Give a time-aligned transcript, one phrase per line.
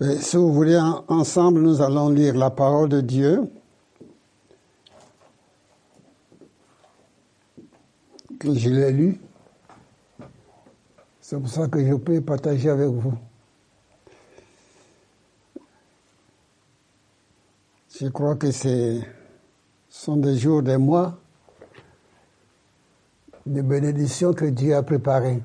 [0.00, 0.78] Et si vous voulez,
[1.08, 3.50] ensemble, nous allons lire la parole de Dieu.
[8.38, 9.20] Que je l'ai lu.
[11.20, 13.14] C'est pour ça que je peux partager avec vous.
[18.00, 19.00] Je crois que ce
[19.88, 21.18] sont des jours, des mois
[23.44, 25.42] de bénédictions que Dieu a préparées.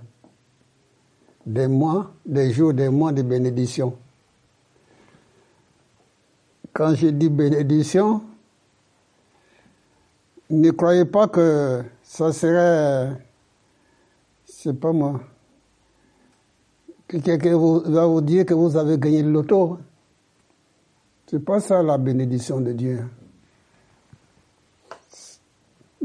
[1.48, 3.98] Des mois, des jours, des mois de bénédictions.
[6.74, 8.24] Quand je dis bénédiction,
[10.50, 13.12] ne croyez pas que ça serait,
[14.44, 15.22] c'est pas moi,
[17.08, 19.78] que quelqu'un va vous dire que vous avez gagné le loto.
[21.28, 23.06] C'est pas ça la bénédiction de Dieu.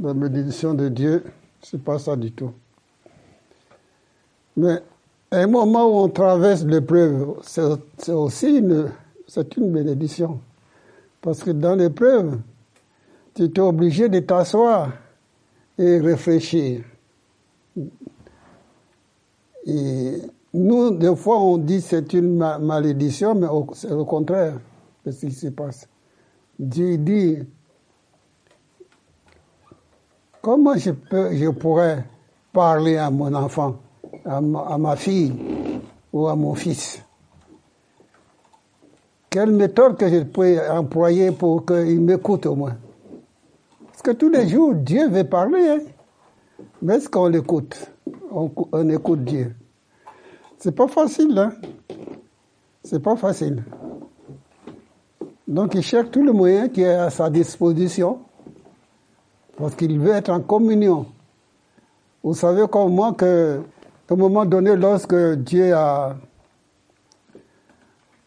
[0.00, 1.24] La bénédiction de Dieu,
[1.62, 2.52] c'est pas ça du tout.
[4.54, 4.82] Mais
[5.30, 8.90] un moment où on traverse l'épreuve, c'est aussi une,
[9.26, 10.40] c'est une bénédiction.
[11.20, 12.38] Parce que dans l'épreuve,
[13.34, 14.92] tu es obligé de t'asseoir
[15.76, 16.82] et réfléchir.
[19.66, 20.22] Et
[20.54, 24.58] nous, des fois, on dit c'est une malédiction, mais c'est au contraire
[25.04, 25.88] de ce qui se passe.
[26.58, 27.38] Dieu dit,
[30.40, 32.04] comment je pourrais
[32.52, 33.76] parler à mon enfant,
[34.24, 35.34] à ma fille
[36.12, 37.02] ou à mon fils?
[39.30, 42.76] Quelle méthode que je peux employer pour qu'il m'écoute au moins?
[43.86, 45.68] Parce que tous les jours, Dieu veut parler.
[45.68, 45.80] Hein?
[46.80, 47.90] Mais est-ce qu'on l'écoute?
[48.30, 49.54] On, écoute Dieu.
[50.58, 51.52] C'est pas facile, hein
[52.82, 53.64] C'est pas facile.
[55.46, 58.20] Donc il cherche tout le moyen qui est à sa disposition
[59.56, 61.06] parce qu'il veut être en communion.
[62.22, 63.60] Vous savez comme moi que,
[64.10, 66.16] un moment donné, lorsque Dieu a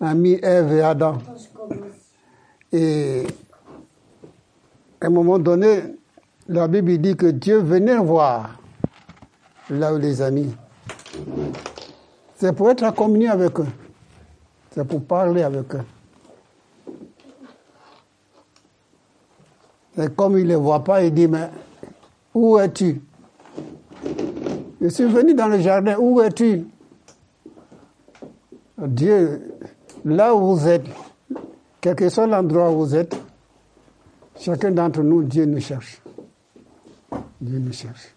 [0.01, 1.17] a mis Ève et Adam.
[2.71, 3.27] Et
[4.99, 5.95] à un moment donné,
[6.47, 8.59] la Bible dit que Dieu venait voir
[9.69, 10.53] là où les amis.
[12.35, 13.67] C'est pour être en communion avec eux.
[14.71, 15.83] C'est pour parler avec eux.
[19.97, 21.49] Et comme il ne les voit pas, il dit, mais
[22.33, 23.01] où es-tu?
[24.81, 26.65] Je suis venu dans le jardin, où es-tu?
[28.77, 29.53] Dieu
[30.05, 30.85] là où vous êtes,
[31.79, 33.15] quel que soit l'endroit où vous êtes,
[34.39, 36.01] chacun d'entre nous, Dieu nous cherche.
[37.39, 38.13] Dieu nous cherche.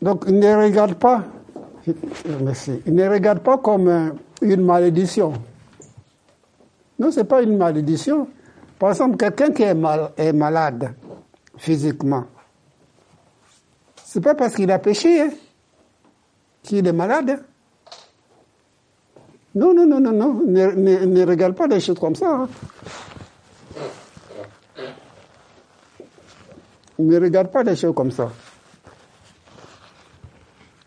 [0.00, 1.24] Donc, il ne regarde pas,
[2.40, 5.32] merci, il ne regarde pas comme une malédiction.
[6.98, 8.28] Non, ce n'est pas une malédiction.
[8.78, 10.92] Par exemple, quelqu'un qui est, mal, est malade
[11.56, 12.24] physiquement,
[14.04, 15.20] c'est pas parce qu'il a péché.
[15.20, 15.30] Hein
[16.62, 17.42] qu'il est malade.
[19.54, 22.30] Non, non, non, non, non, ne, ne, regarde pas des choses comme ça.
[22.30, 22.48] Hein.
[26.98, 28.30] Ne regarde pas des choses comme ça.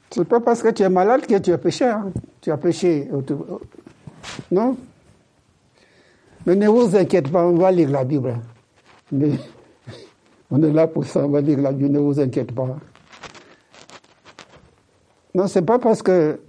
[0.10, 1.86] C'est pas parce que tu es malade que tu as péché.
[1.86, 2.12] Hein.
[2.42, 3.10] Tu as péché.
[4.50, 4.78] Non?
[6.46, 8.40] Mais ne vous inquiétez pas, on va lire la Bible.
[10.52, 12.78] on est là pour ça, on va lire la Bible, ne vous inquiétez pas.
[15.36, 16.40] Non, c'est pas parce que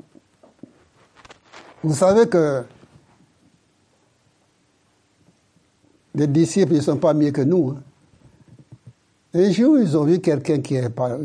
[1.82, 2.62] vous savez que
[6.14, 7.70] les disciples ne sont pas mieux que nous.
[7.70, 7.82] Hein.
[9.34, 11.18] Un jour, ils ont vu quelqu'un qui est pas.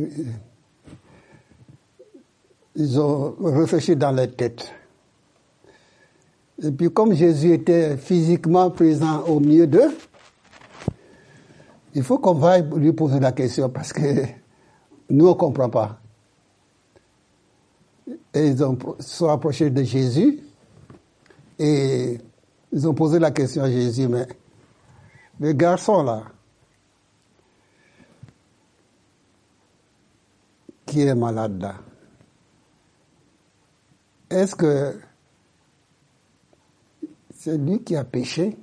[2.75, 4.73] Ils ont réfléchi dans leur tête.
[6.63, 9.95] Et puis, comme Jésus était physiquement présent au milieu d'eux,
[11.93, 14.01] il faut qu'on vaille lui poser la question parce que
[15.11, 16.00] nous, on ne comprend pas.
[18.33, 20.39] Et ils ont, sont approchés de Jésus.
[21.59, 22.17] Et
[22.71, 24.27] ils ont posé la question à Jésus, mais
[25.39, 26.23] le garçon là,
[30.85, 31.75] qui est malade là,
[34.29, 34.99] est-ce que
[37.35, 38.57] c'est lui qui a péché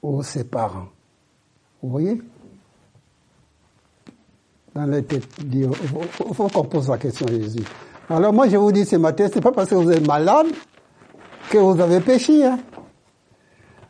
[0.00, 0.88] ou ses parents?
[1.82, 2.22] Vous voyez?
[4.74, 5.28] Dans les têtes.
[5.52, 7.64] Il faut, qu'on pose la question à Jésus.
[8.08, 10.48] Alors moi, je vous dis ce matin, c'est pas parce que vous êtes malade
[11.50, 12.44] que vous avez péché.
[12.44, 12.58] Hein.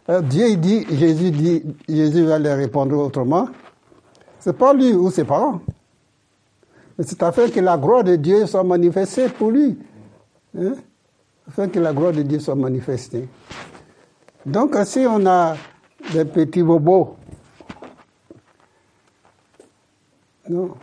[0.08, 3.48] Euh, Dieu dit, Jésus dit, Jésus va leur répondre autrement.
[4.38, 5.60] C'est pas lui ou ses parents.
[6.98, 9.78] Mais c'est afin que la gloire de Dieu soit manifestée pour lui.
[10.58, 10.74] Hein?
[11.48, 13.28] Afin que la gloire de Dieu soit manifestée.
[14.44, 15.56] Donc, si on a
[16.12, 17.16] des petits bobos
[20.48, 20.74] Non.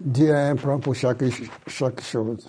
[0.00, 1.22] Dieu a un plan pour chaque,
[1.66, 2.48] chaque chose.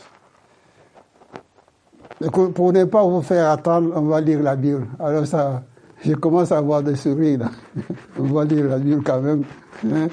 [2.56, 4.88] pour ne pas vous faire attendre, on va lire la Bible.
[5.00, 5.62] Alors ça,
[6.03, 7.50] je commence à avoir des sourires.
[8.18, 9.44] On va lire la Bible quand même.
[9.91, 10.07] Hein?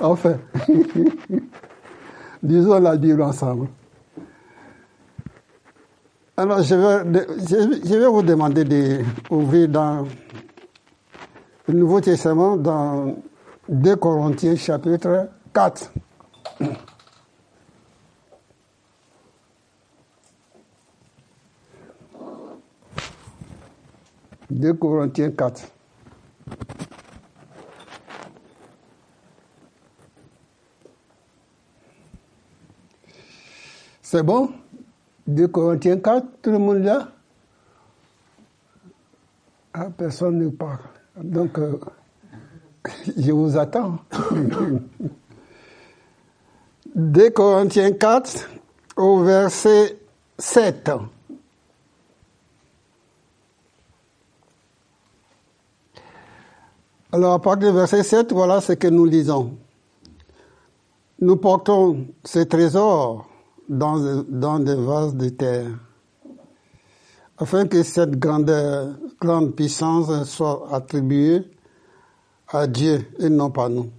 [0.00, 0.36] enfin,
[2.42, 3.68] disons la Bible ensemble.
[6.36, 7.26] Alors, je vais,
[7.84, 10.06] je vais vous demander d'ouvrir dans
[11.68, 13.14] le Nouveau Testament, dans
[13.72, 15.90] 2 Corinthiens chapitre 4.
[24.50, 25.62] 2 Corinthiens 4.
[34.02, 34.50] C'est bon?
[35.26, 37.08] 2 Corinthiens 4, tout le monde là?
[39.72, 40.80] Ah, Personne ne parle.
[41.16, 41.80] Donc, euh,
[43.16, 43.98] je vous attends.
[46.94, 48.48] 2 Corinthiens 4
[48.96, 49.98] au verset
[50.38, 50.90] 7.
[57.14, 59.56] Alors, à partir du verset 7, voilà ce que nous lisons.
[61.20, 63.28] Nous portons ces trésors
[63.68, 65.70] dans, des vases de terre,
[67.38, 71.51] afin que cette grande puissance soit attribuée
[72.52, 73.90] à Dieu et non pas nous.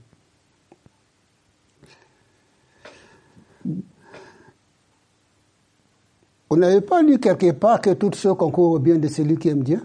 [6.50, 9.50] Vous n'avez pas lu quelque part que toutes choses concourent au bien de celui qui
[9.50, 9.81] aime Dieu?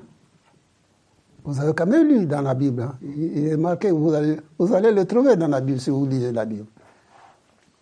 [1.44, 2.82] Vous avez quand même lu dans la Bible.
[2.82, 2.98] Hein.
[3.00, 6.30] Il est marqué, vous allez, vous allez le trouver dans la Bible si vous lisez
[6.30, 6.66] la Bible.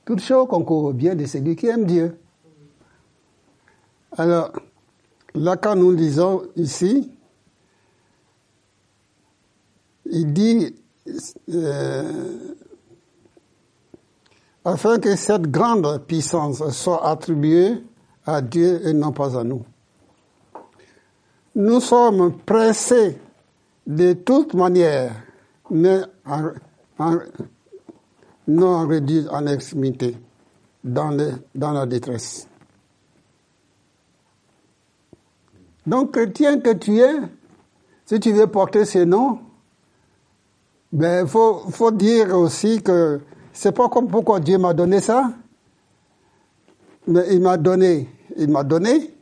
[0.04, 2.16] Toute chose concourt bien de celui qui aime Dieu.
[4.16, 4.52] Alors,
[5.34, 7.10] là, quand nous lisons ici,
[10.11, 10.75] il dit,
[11.50, 12.55] euh,
[14.64, 17.82] afin que cette grande puissance soit attribuée
[18.25, 19.64] à Dieu et non pas à nous.
[21.55, 23.19] Nous sommes pressés
[23.87, 25.12] de toute manière,
[25.70, 26.00] mais
[28.49, 30.17] non réduit en extrémité,
[30.82, 31.17] dans,
[31.55, 32.49] dans la détresse.
[35.87, 37.14] Donc, chrétien que tu es,
[38.06, 39.38] si tu veux porter ces noms,
[40.92, 43.20] ben, il faut, faut dire aussi que
[43.52, 45.32] c'est pas comme pourquoi Dieu m'a donné ça,
[47.06, 49.14] mais il m'a donné, il m'a donné,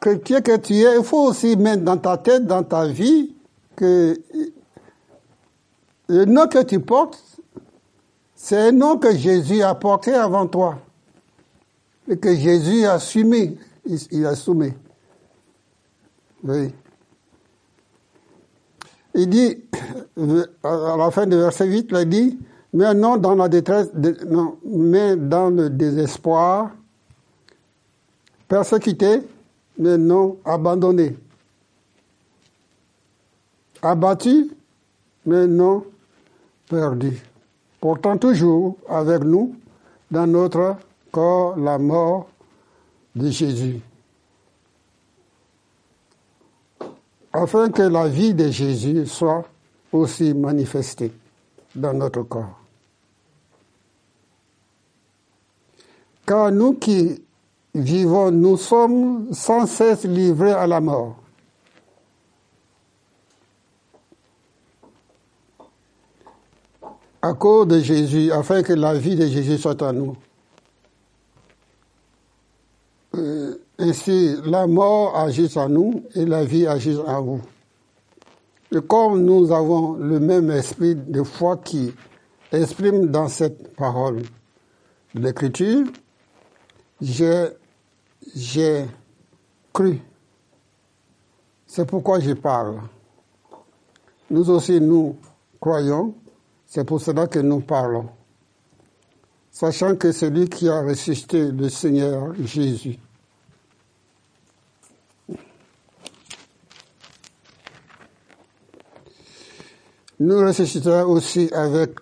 [0.00, 3.34] chrétien que tu es, il faut aussi mettre dans ta tête, dans ta vie,
[3.76, 4.20] que
[6.08, 7.22] le nom que tu portes,
[8.34, 10.78] c'est un nom que Jésus a porté avant toi.
[12.08, 13.56] Et que Jésus a assumé.
[13.86, 14.72] Il, a soumis.
[16.44, 16.72] Oui.
[19.14, 19.56] Il dit,
[20.62, 22.38] à la fin du verset 8, il dit,
[22.72, 23.90] mais non dans la détresse,
[24.64, 26.70] mais dans le désespoir,
[28.48, 29.22] persécuté,
[29.78, 31.16] mais non abandonné.
[33.82, 34.50] Abattu,
[35.26, 35.84] mais non
[36.68, 37.20] perdu.
[37.80, 39.54] Pourtant toujours avec nous
[40.10, 40.76] dans notre
[41.10, 42.28] corps la mort
[43.14, 43.80] de Jésus.
[47.32, 49.44] Afin que la vie de Jésus soit
[49.90, 51.12] aussi manifestée
[51.74, 52.58] dans notre corps.
[56.26, 57.22] Car nous qui
[57.74, 61.16] vivons, nous sommes sans cesse livrés à la mort.
[67.20, 70.16] À cause de Jésus, afin que la vie de Jésus soit en nous.
[73.14, 77.40] Euh, ainsi, la mort agit en nous et la vie agit en vous.
[78.74, 81.92] Et comme nous avons le même esprit de foi qui
[82.50, 84.22] exprime dans cette parole
[85.14, 85.86] de l'Écriture,
[87.00, 88.86] j'ai
[89.72, 90.00] cru.
[91.66, 92.80] C'est pourquoi je parle.
[94.30, 95.16] Nous aussi, nous
[95.60, 96.14] croyons,
[96.66, 98.08] c'est pour cela que nous parlons.
[99.50, 102.98] Sachant que c'est lui qui a ressuscité le Seigneur Jésus.
[110.22, 111.98] Nous ressusciterons aussi avec,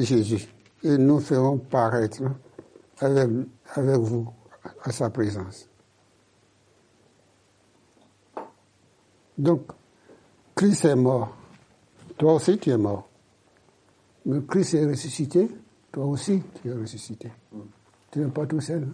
[0.00, 0.48] Jésus
[0.82, 2.22] et nous ferons paraître
[2.98, 3.28] avec,
[3.74, 4.32] avec vous
[4.84, 5.68] à sa présence.
[9.36, 9.66] Donc,
[10.54, 11.36] Christ est mort.
[12.16, 13.06] Toi aussi, tu es mort.
[14.24, 15.46] Mais Christ est ressuscité.
[15.92, 17.30] Toi aussi, tu es ressuscité.
[18.10, 18.88] Tu n'es pas tout seul.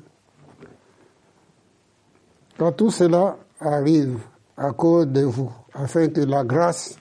[2.59, 4.19] Quand tout cela arrive
[4.57, 6.99] à cause de vous, afin que la grâce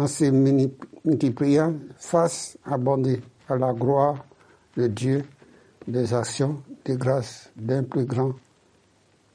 [0.00, 0.24] en se
[1.04, 4.24] multipliant face abondé à la gloire
[4.74, 5.26] de Dieu,
[5.86, 8.32] des actions de grâce d'un plus grand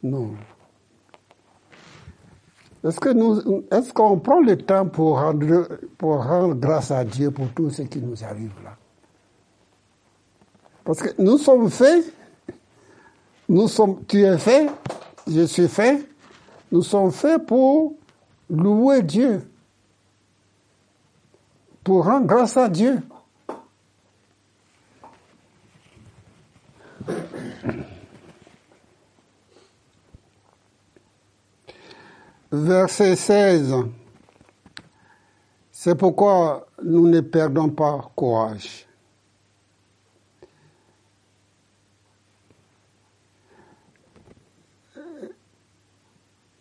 [0.01, 0.37] nombre.
[2.83, 5.67] Est-ce que nous, est-ce qu'on prend le temps pour rendre,
[5.99, 8.75] pour rendre grâce à Dieu pour tout ce qui nous arrive là?
[10.83, 12.11] Parce que nous sommes faits,
[13.49, 14.67] nous sommes, tu es fait,
[15.27, 16.07] je suis fait,
[16.71, 17.93] nous sommes faits pour
[18.49, 19.47] louer Dieu,
[21.85, 22.99] pour rendre grâce à Dieu.
[32.51, 33.75] Verset 16.
[35.71, 38.87] C'est pourquoi nous ne perdons pas courage.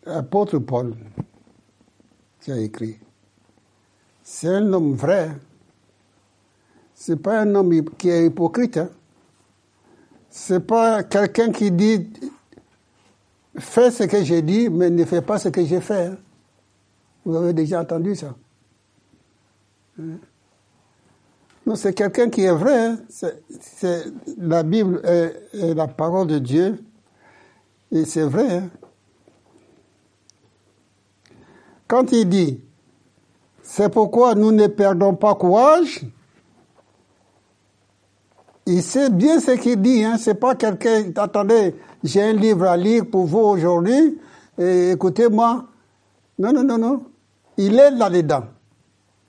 [0.05, 0.95] L'apôtre Paul
[2.41, 2.99] qui a écrit,
[4.25, 5.31] c'est un homme vrai.
[6.95, 8.79] C'est pas un homme qui est hypocrite.
[8.79, 8.89] Hein.
[10.31, 12.11] C'est pas quelqu'un qui dit
[13.59, 16.07] fais ce que j'ai dit, mais ne fais pas ce que j'ai fait.
[16.07, 16.17] Hein.
[17.25, 18.35] Vous avez déjà entendu ça.
[20.01, 20.17] Hein?
[21.67, 22.95] Non, c'est quelqu'un qui est vrai.
[24.39, 26.83] La Bible est, la parole de Dieu.
[27.91, 28.63] Et c'est vrai.
[31.87, 32.61] Quand il dit,
[33.67, 36.05] c'est pourquoi nous ne perdons pas courage,
[38.67, 40.05] il sait bien ce qu'il dit.
[40.05, 40.17] Hein.
[40.19, 44.19] C'est pas quelqu'un, attendez, j'ai un livre à lire pour vous aujourd'hui,
[44.59, 45.65] écoutez-moi.
[46.39, 47.03] Non, non, non, non.
[47.57, 48.45] Il est là-dedans.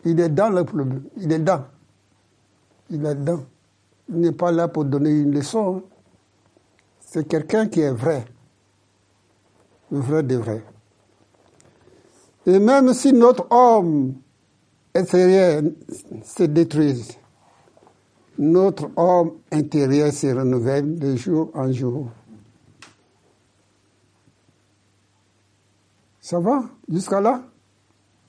[0.04, 1.04] Il est dans le problème.
[1.18, 1.64] Il est dedans.
[2.90, 3.44] Il est dedans.
[4.10, 5.78] Il n'est pas là pour donner une leçon.
[5.78, 5.82] Hein.
[7.00, 8.26] C'est quelqu'un qui est vrai.
[9.92, 10.64] Vrai de vrai.
[12.46, 14.16] Et même si notre homme
[14.96, 15.62] intérieur
[16.24, 17.06] se détruit,
[18.38, 22.10] notre homme intérieur se renouvelle de jour en jour.
[26.20, 27.44] Ça va jusqu'à là?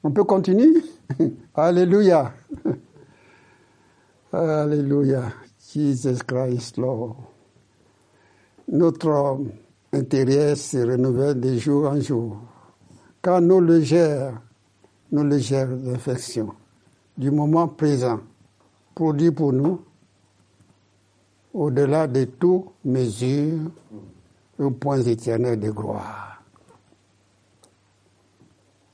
[0.03, 0.83] On peut continuer?
[1.55, 2.33] Alléluia.
[4.33, 5.33] Alléluia.
[5.73, 7.17] Jesus Christ, Lord.
[8.69, 9.51] Notre homme
[9.93, 12.37] intérieur se renouvelle de jour en jour.
[13.23, 14.41] Car nos légères,
[15.13, 16.55] nos légères infections
[17.17, 18.21] du moment présent
[18.95, 19.81] produit pour nous
[21.55, 23.71] au-delà de toute mesure,
[24.59, 26.43] un point éternel de gloire.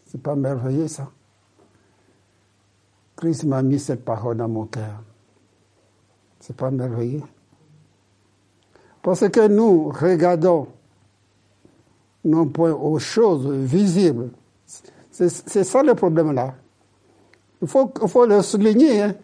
[0.07, 1.11] C'est pas merveilleux ça?
[3.17, 5.03] Christ m'a mis cette parole dans mon cœur.
[6.39, 7.23] C'est pas merveilleux?
[9.01, 10.69] Parce que nous regardons
[12.25, 14.31] non point aux choses visibles.
[15.13, 16.55] C'est ça le problème là.
[17.61, 19.03] Il faut, le souligner.
[19.03, 19.15] Hein.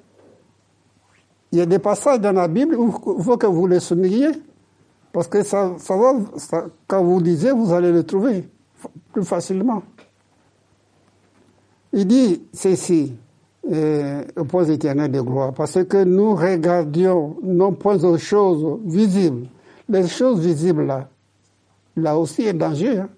[1.50, 4.30] Il y a des passages dans la Bible où il faut que vous les souligniez.
[5.12, 6.12] Parce que ça, va,
[6.86, 8.48] quand vous lisez, vous allez le trouver
[9.12, 9.82] plus facilement.
[11.92, 13.16] Il dit ceci,
[13.72, 19.46] euh, au point éternel de gloire, parce que nous regardions non point aux choses visibles.
[19.88, 21.08] Les choses visibles là,
[21.96, 22.98] là aussi est danger.
[22.98, 23.08] Hein.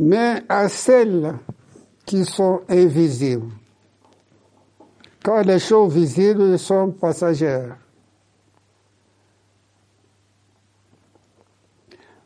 [0.00, 1.38] Mais à celles
[2.04, 3.50] qui sont invisibles.
[5.22, 7.78] Car les choses visibles sont passagères.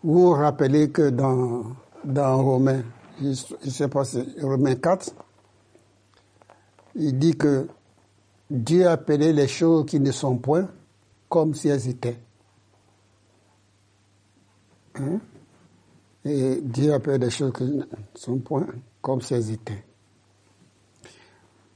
[0.02, 2.82] Vous vous rappelez que dans, dans Romains,
[3.20, 5.12] je ne sais pas si Romains 4,
[6.94, 7.68] il dit que
[8.50, 10.68] Dieu a appelé les choses qui ne sont point
[11.28, 12.18] comme si elles étaient.
[14.94, 15.20] Hein?
[16.28, 17.80] Et Dieu appelle des choses qui
[18.14, 18.66] sont point
[19.00, 19.82] comme ces étaient.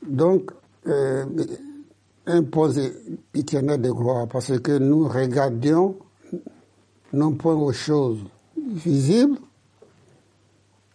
[0.07, 0.51] Donc,
[0.87, 1.25] euh,
[2.27, 2.93] imposer
[3.33, 5.97] de gloire, parce que nous regardions
[7.15, 8.23] non point aux choses
[8.59, 9.39] visibles,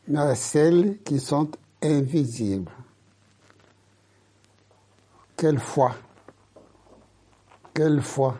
[0.08, 1.50] mais à celles qui sont
[1.82, 2.72] invisibles.
[5.36, 5.96] Quelle foi,
[7.74, 8.38] quelle foi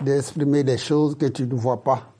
[0.00, 2.11] d'exprimer des choses que tu ne vois pas,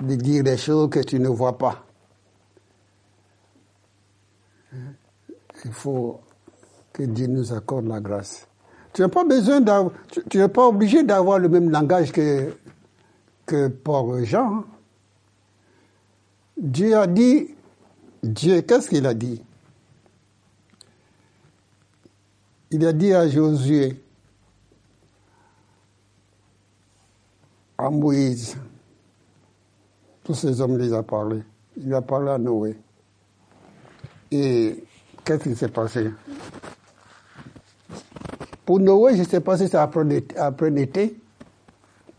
[0.00, 1.84] de dire des choses que tu ne vois pas.
[5.64, 6.20] Il faut
[6.92, 8.46] que Dieu nous accorde la grâce.
[8.92, 9.62] Tu n'as pas besoin
[10.28, 12.54] tu n'es pas obligé d'avoir le même langage que,
[13.46, 14.58] que Paul Jean.
[14.58, 14.64] Hein.
[16.56, 17.54] Dieu a dit,
[18.22, 19.42] Dieu, qu'est-ce qu'il a dit?
[22.70, 24.00] Il a dit à Josué,
[27.78, 28.56] à Moïse,
[30.24, 31.42] tous ces hommes les a parlé.
[31.76, 32.76] Il a parlé à Noé.
[34.30, 34.84] Et
[35.24, 36.10] qu'est-ce qui s'est passé?
[38.64, 41.16] Pour Noé, je ne sais pas si c'est après, après l'été.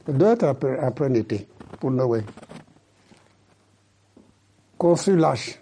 [0.06, 1.48] Ça doit être après, après l'été
[1.80, 2.24] pour Noé.
[4.78, 5.60] Construit l'âge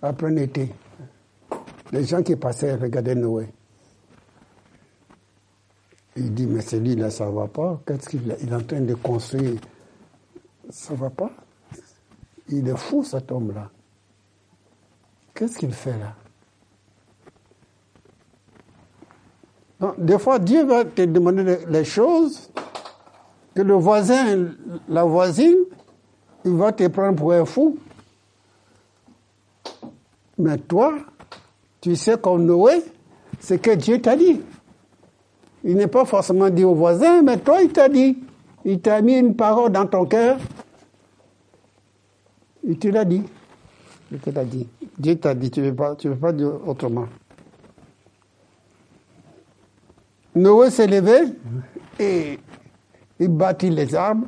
[0.00, 0.72] après l'été.
[1.92, 3.48] Les gens qui passaient regardaient Noé.
[6.16, 7.80] Il dit, mais celui-là, ça ne va pas.
[7.86, 9.60] Qu'est-ce qu'il est en train de construire
[10.70, 11.30] Ça ne va pas.
[12.48, 13.70] Il est fou, cet homme-là.
[15.34, 16.14] Qu'est-ce qu'il fait là?
[19.96, 22.50] Des fois, Dieu va te demander les choses
[23.54, 24.48] que le voisin,
[24.88, 25.58] la voisine,
[26.44, 27.78] il va te prendre pour un fou.
[30.36, 30.94] Mais toi,
[31.80, 32.82] tu sais comme Noé,
[33.38, 34.40] c'est que Dieu t'a dit.
[35.62, 38.18] Il n'est pas forcément dit au voisin, mais toi, il t'a dit.
[38.64, 40.38] Il t'a mis une parole dans ton cœur.
[42.68, 43.22] Il te l'a dit.
[44.12, 44.68] Il te l'a dit.
[44.98, 47.06] Dieu t'a dit, tu ne veux, pas, dire autrement.
[50.34, 51.32] Noé s'est levé
[51.98, 52.38] et
[53.18, 54.26] il bâtit les arbres.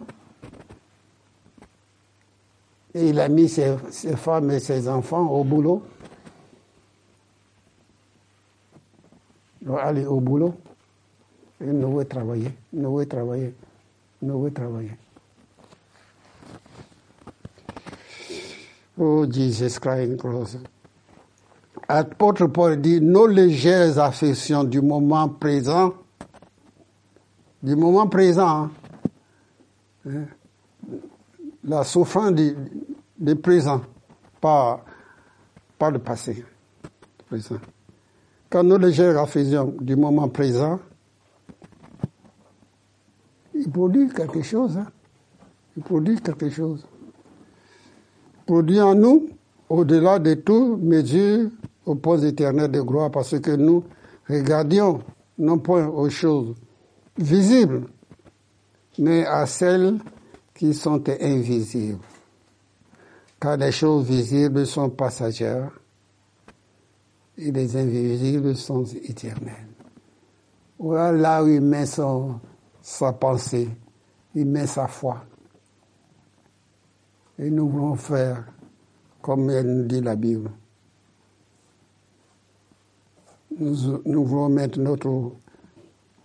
[2.95, 5.83] Et il a mis ses, ses femmes et ses enfants au boulot.
[9.61, 10.55] Il va aller au boulot.
[11.61, 13.55] Et Noé travailler, Noé travailler,
[14.23, 14.93] Noé travailler.
[19.03, 20.59] Oh, Jesus Christ cross.
[21.89, 25.95] Apôtre Paul dit, nos légères affections du moment présent,
[27.63, 28.69] du moment présent,
[30.07, 30.27] hein,
[31.65, 33.81] la souffrance du, présent,
[34.39, 34.85] pas,
[35.79, 36.45] pas le passé.
[38.51, 40.79] Quand nos légères affections du moment présent,
[43.55, 44.77] il produit quelque chose.
[44.77, 44.89] Hein.
[45.75, 46.85] Il produit quelque chose.
[48.51, 49.29] Produit en nous,
[49.69, 51.51] au-delà de tout, mesure
[51.87, 53.85] au point éternel de gloire, parce que nous
[54.29, 54.99] regardions
[55.39, 56.57] non point aux choses
[57.17, 57.83] visibles,
[58.99, 59.99] mais à celles
[60.53, 62.01] qui sont invisibles.
[63.41, 65.71] Car les choses visibles sont passagères
[67.39, 69.69] et les invisibles sont éternelles.
[70.77, 72.41] Voilà là où il met son,
[72.83, 73.69] sa pensée,
[74.35, 75.23] il met sa foi.
[77.41, 78.45] Et nous voulons faire
[79.23, 80.51] comme elle nous dit la Bible.
[83.59, 85.33] Nous, nous voulons mettre notre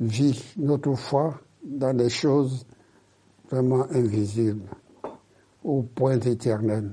[0.01, 2.65] vie, notre foi dans des choses
[3.49, 4.67] vraiment invisibles,
[5.63, 6.91] au point éternel.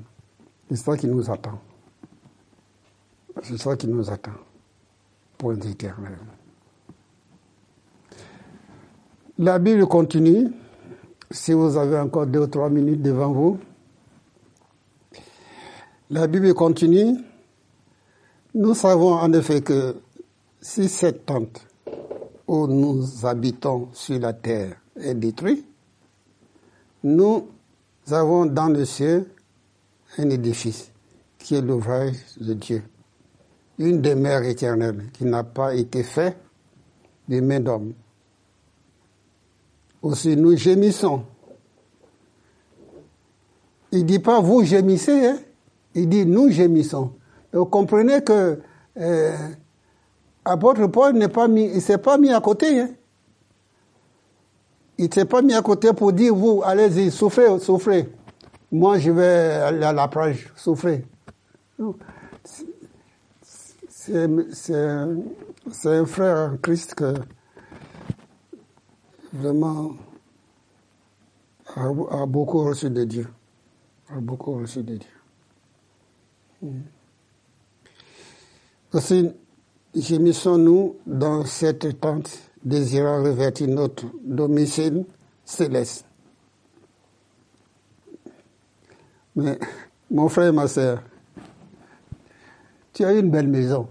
[0.68, 1.58] C'est ça qui nous attend.
[3.42, 4.30] C'est ça qui nous attend.
[5.36, 6.18] Point éternel.
[9.36, 10.52] La Bible continue.
[11.28, 13.58] Si vous avez encore deux ou trois minutes devant vous.
[16.12, 17.16] La Bible continue.
[18.54, 19.96] Nous savons en effet que
[20.60, 21.66] si cette tente
[22.46, 25.64] où nous habitons sur la terre est détruite,
[27.02, 27.48] nous
[28.10, 29.24] avons dans le ciel
[30.18, 30.92] un édifice
[31.38, 32.82] qui est l'ouvrage de Dieu,
[33.78, 36.36] une demeure éternelle qui n'a pas été faite
[37.26, 37.94] des mains d'homme
[40.02, 41.24] aussi nous gémissons.
[43.92, 45.38] Il dit pas vous gémissez, hein?
[45.94, 47.12] Il dit nous gémissons.
[47.52, 48.60] Donc comprenez que
[48.98, 49.36] euh,
[50.44, 52.80] apôtre Paul n'est pas mis, il s'est pas mis à côté.
[52.80, 52.90] Hein?
[54.98, 58.12] Il s'est pas mis à côté pour dire vous allez-y souffrez, souffrez.
[58.70, 61.04] Moi je vais aller à la plage, souffrez.
[63.88, 64.24] C'est
[65.84, 67.14] un frère en Christ que
[69.32, 69.92] vraiment
[71.76, 73.28] a, beaucoup reçu de Dieu.
[74.08, 75.21] A beaucoup reçu de Dieu.
[76.62, 76.80] Hmm.
[78.92, 79.30] Aussi,
[79.94, 82.30] gémissons-nous dans cette tente,
[82.64, 85.04] désirant revêtir notre domicile
[85.44, 86.06] céleste.
[89.34, 89.58] Mais,
[90.10, 91.02] mon frère et ma soeur,
[92.92, 93.88] tu as une belle maison.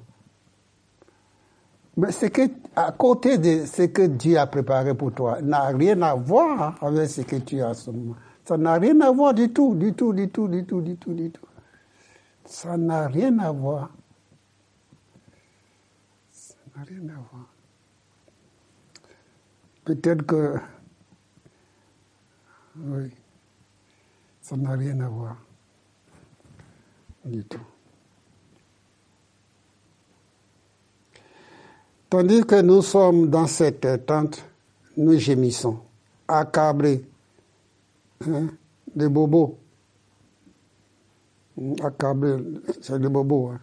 [1.97, 2.43] Mais c'est que
[2.75, 7.09] à côté de ce que Dieu a préparé pour toi n'a rien à voir avec
[7.09, 8.15] ce que tu as en ce moment.
[8.45, 11.13] Ça n'a rien à voir du tout, du tout, du tout, du tout, du tout,
[11.13, 11.45] du tout.
[12.45, 13.89] Ça n'a rien à voir.
[16.31, 17.47] Ça n'a rien à voir.
[19.85, 20.55] Peut-être que...
[22.77, 23.11] Oui.
[24.41, 25.37] Ça n'a rien à voir.
[27.25, 27.59] Du tout.
[32.09, 34.43] Tandis que nous sommes dans cette tente,
[34.97, 35.79] nous gémissons,
[36.27, 37.05] accablés
[38.27, 38.47] hein,
[38.93, 39.57] de bobos,
[41.83, 42.37] Accablé,
[42.81, 43.49] c'est le bobo.
[43.49, 43.59] Hein.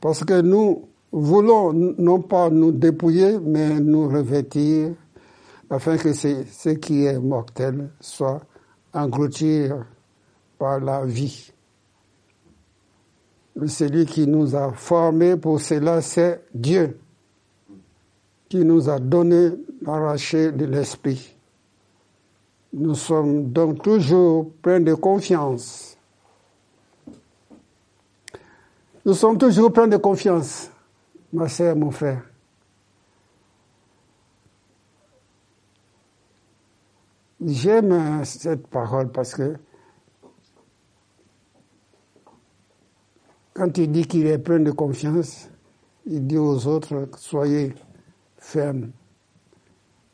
[0.00, 4.94] Parce que nous voulons non pas nous dépouiller, mais nous revêtir
[5.70, 8.40] afin que ce qui est mortel soit
[8.92, 9.66] englouti
[10.58, 11.52] par la vie.
[13.66, 16.98] Celui qui nous a formés pour cela, c'est Dieu,
[18.48, 21.34] qui nous a donné l'arraché de l'esprit.
[22.72, 25.95] Nous sommes donc toujours pleins de confiance.
[29.06, 30.68] Nous sommes toujours pleins de confiance,
[31.32, 32.24] ma sœur, mon frère.
[37.40, 39.56] J'aime cette parole parce que
[43.54, 45.50] quand il dit qu'il est plein de confiance,
[46.06, 47.76] il dit aux autres, soyez
[48.38, 48.90] fermes,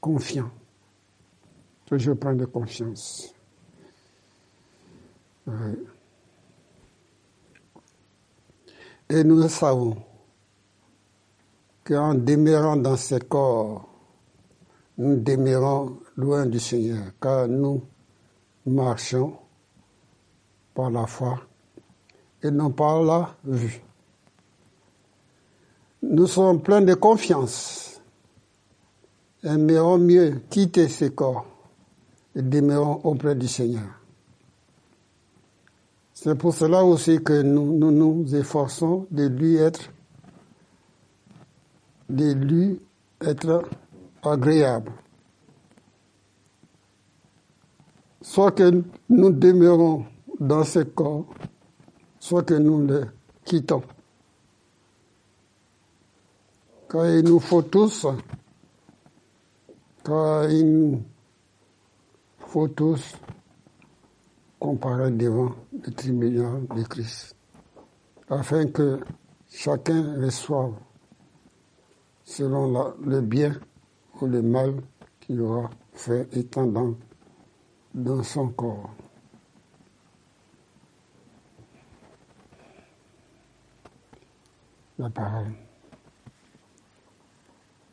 [0.03, 0.51] confiants.
[1.87, 3.35] Toujours plein de confiance.
[9.15, 9.95] Et nous savons
[11.85, 13.87] qu'en demeurant dans ce corps,
[14.97, 17.83] nous demeurons loin du Seigneur, car nous
[18.65, 19.35] marchons
[20.73, 21.43] par la foi
[22.43, 23.83] et non par la vue.
[26.01, 28.01] Nous sommes pleins de confiance.
[29.45, 31.45] Aimerons mieux quitter ce corps
[32.35, 34.02] et demeurons auprès du Seigneur.
[36.23, 39.91] C'est pour cela aussi que nous, nous efforçons de lui être,
[42.09, 42.81] de lui
[43.21, 43.65] être
[44.23, 44.93] agréable.
[48.21, 50.07] Soit que nous demeurons
[50.39, 51.27] dans ce corps,
[52.21, 53.09] soit que nous le
[53.45, 53.83] quittons.
[56.89, 58.07] Car il nous faut tous,
[60.05, 61.03] car il nous
[62.47, 63.17] faut tous
[64.63, 67.35] comparer devant le tribunal de Christ,
[68.31, 69.01] afin que
[69.51, 70.75] chacun reçoive
[72.23, 73.57] selon le bien
[74.21, 74.77] ou le mal
[75.19, 76.67] qu'il aura fait étant
[77.93, 78.95] dans, son corps.
[84.97, 85.55] La parole.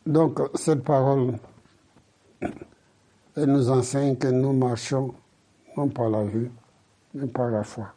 [0.05, 1.33] Donc, cette parole,
[2.39, 5.15] elle nous enseigne que nous marchons
[5.75, 6.51] non par la vue,
[7.33, 7.93] par la foi.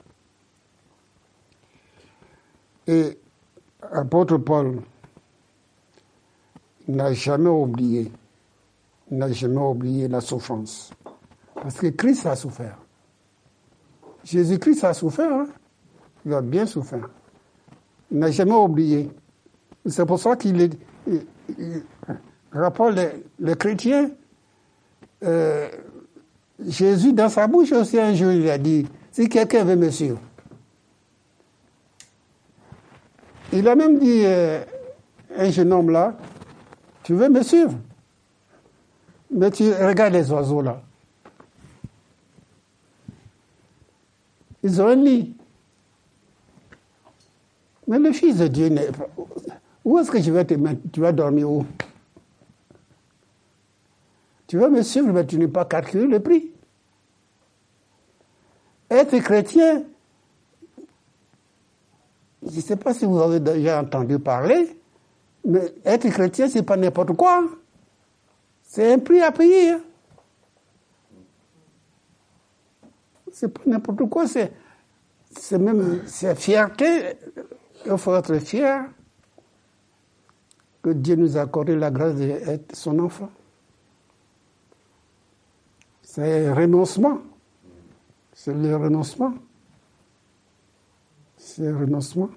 [2.86, 3.18] Et
[3.92, 4.80] apôtre Paul
[6.88, 8.10] n'a jamais oublié,
[9.10, 10.92] n'a jamais oublié la souffrance.
[11.54, 12.78] Parce que Christ a souffert.
[14.24, 15.48] Jésus-Christ a souffert, hein.
[16.24, 17.08] il a bien souffert.
[18.10, 19.10] Il n'a jamais oublié.
[19.86, 20.70] C'est pour ça qu'il
[22.52, 22.98] rapporte
[23.38, 24.10] les, chrétiens.
[25.24, 25.68] Euh,
[26.66, 30.18] Jésus, dans sa bouche aussi, un jour, il a dit, si quelqu'un veut me suivre.
[33.52, 34.64] Il a même dit, euh,
[35.36, 36.16] un jeune homme là,
[37.02, 37.74] tu veux me suivre?
[39.30, 40.82] Mais tu regardes les oiseaux là.
[44.62, 45.34] Ils ont un lit.
[47.86, 48.70] Mais le Fils de Dieu.
[49.84, 50.80] Où est-ce que je vais te mettre?
[50.92, 51.66] Tu vas dormir où?
[54.46, 56.51] Tu veux me suivre, mais tu n'es pas calculé le prix.
[58.92, 59.84] Être chrétien,
[62.42, 64.76] je ne sais pas si vous avez déjà entendu parler,
[65.46, 67.42] mais être chrétien, c'est pas n'importe quoi.
[68.62, 69.76] C'est un prix à payer.
[73.32, 74.52] C'est pas n'importe quoi, c'est,
[75.38, 77.16] c'est même, c'est fierté.
[77.86, 78.90] Il faut être fier
[80.82, 83.30] que Dieu nous a accordé la grâce d'être son enfant.
[86.02, 87.31] C'est un renoncement.
[88.44, 89.34] C'est le renoncement.
[91.36, 92.28] C'est un renoncement.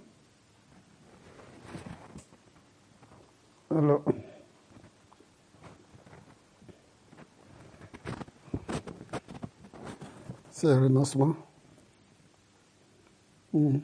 [3.71, 4.03] Alors,
[10.51, 11.35] c'est un renoncement.
[13.51, 13.79] Hmm.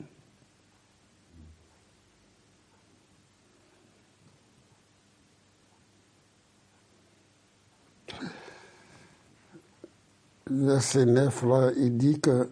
[10.52, 12.48] Verset 9, là, il dit que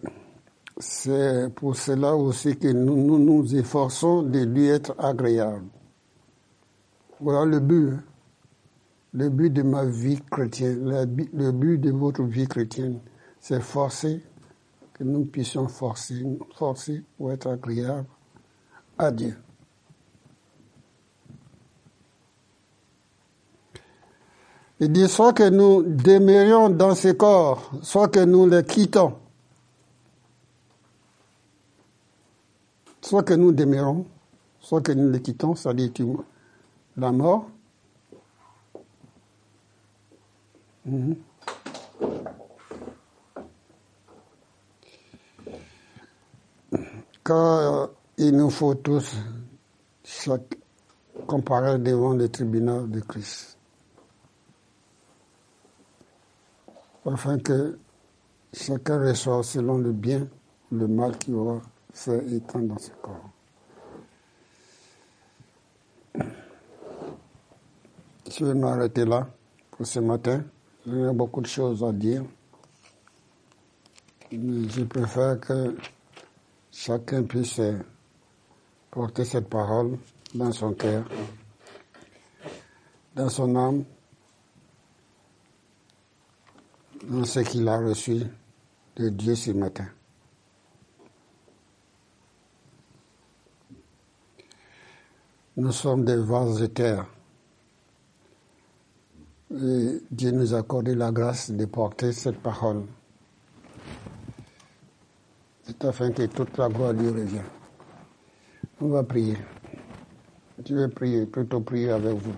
[0.77, 5.65] c'est pour cela aussi que nous, nous efforçons de lui être agréable.
[7.19, 7.89] Voilà le but.
[7.91, 8.03] Hein.
[9.13, 12.99] Le but de ma vie chrétienne, le but de votre vie chrétienne,
[13.41, 14.23] c'est forcer,
[14.93, 16.23] que nous puissions forcer,
[16.55, 18.07] forcer pour être agréable
[18.97, 19.35] à Dieu.
[24.81, 29.13] Il dit soit que nous demeurions dans ce corps, soit que nous le quittons.
[33.01, 34.05] soit que nous demeurons,
[34.59, 35.91] soit que nous le quittons, c'est-à-dire
[36.95, 37.49] la mort.
[40.85, 41.15] Mhm.
[47.23, 49.15] Car il nous faut tous
[50.03, 50.57] chaque,
[51.27, 53.60] comparer devant le tribunal de Christ.
[57.05, 57.79] Afin que
[58.53, 60.27] chacun reçoive selon le bien,
[60.71, 61.61] le mal qu'il aura
[61.93, 63.29] fait étant dans ce corps.
[68.29, 69.27] Je vais m'arrêter là
[69.71, 70.43] pour ce matin.
[70.85, 72.23] Il y a beaucoup de choses à dire.
[74.31, 75.75] Mais je préfère que
[76.71, 77.59] chacun puisse
[78.91, 79.97] porter cette parole
[80.33, 81.03] dans son cœur,
[83.15, 83.83] dans son âme,
[87.03, 88.23] dans ce qu'il a reçu
[88.95, 89.87] de Dieu ce matin.
[95.57, 97.05] Nous sommes des vases de terre.
[99.51, 102.83] Et Dieu nous a accordé la grâce de porter cette parole.
[105.63, 107.43] C'est afin que toute la gloire lui revienne.
[108.79, 109.37] On va prier.
[110.65, 112.33] Je vais prier, plutôt prier avec vous.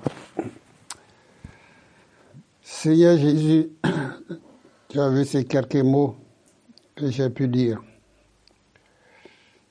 [2.62, 3.70] Seigneur Jésus,
[5.02, 6.16] vu ces quelques mots
[6.96, 7.82] que j'ai pu dire.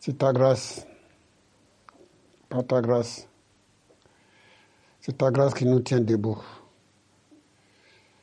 [0.01, 0.85] C'est ta grâce,
[2.49, 3.29] par ta grâce.
[5.01, 6.43] C'est ta grâce qui nous tient debout.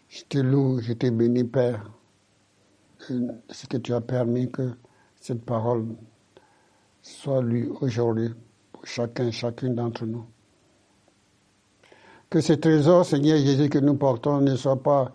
[0.10, 1.90] Je te loue, je te bénis, Père,
[3.00, 4.72] ce que tu as permis que
[5.22, 5.86] cette parole
[7.02, 8.30] soit lue aujourd'hui
[8.74, 10.26] pour chacun, chacune d'entre nous.
[12.30, 15.14] Que ce trésor, Seigneur Jésus, que nous portons ne soit pas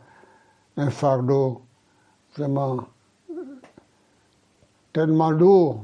[0.76, 1.62] un fardeau
[2.36, 2.86] vraiment
[4.92, 5.80] tellement lourd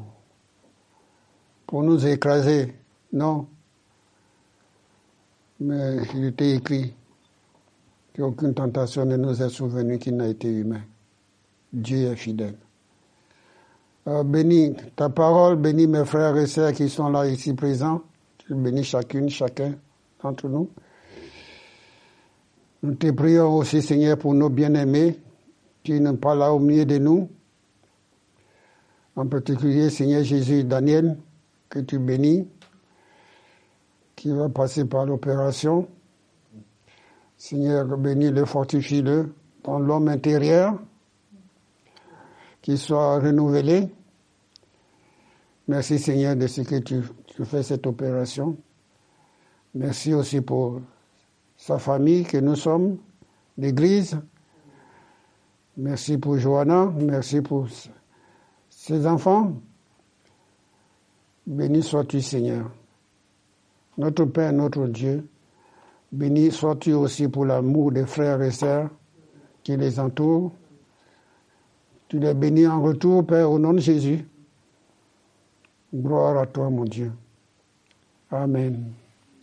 [1.67, 2.75] pour nous écraser.
[3.13, 3.47] Non,
[5.61, 6.95] mais il était écrit
[8.17, 10.85] qu'aucune tentation ne nous est souvenue qui n'a été humaine.
[11.73, 12.57] Dieu est fidèle.
[14.09, 18.03] Euh, bénis ta parole, bénis mes frères et sœurs qui sont là ici présents.
[18.39, 19.75] Tu bénis chacune, chacun
[20.23, 20.71] d'entre nous.
[22.83, 25.19] Nous te prions aussi, Seigneur, pour nos bien-aimés
[25.83, 27.29] qui n'ont pas là au milieu de nous.
[29.17, 31.17] En particulier, Seigneur Jésus, Daniel,
[31.69, 32.49] que tu bénis
[34.17, 35.89] qui va passer par l'opération.
[37.39, 39.33] Seigneur, bénis-le, fortifie-le
[39.65, 40.79] dans l'homme intérieur,
[42.61, 43.89] qu'il soit renouvelé.
[45.69, 48.57] Merci Seigneur de ce que tu, tu fais cette opération.
[49.75, 50.83] Merci aussi pour
[51.57, 52.99] sa famille que nous sommes,
[53.57, 54.19] l'Église.
[55.77, 57.67] Merci pour Johanna, merci pour
[58.69, 59.55] ses enfants.
[61.47, 62.71] Béni sois-tu Seigneur
[64.01, 65.29] notre Père, notre Dieu,
[66.11, 68.89] béni sois-tu aussi pour l'amour des frères et sœurs
[69.63, 70.53] qui les entourent.
[72.09, 74.27] Tu les bénis en retour, Père, au nom de Jésus.
[75.95, 77.13] Gloire à toi, mon Dieu.
[78.31, 78.93] Amen.